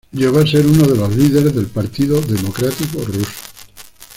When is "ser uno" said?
0.47-0.87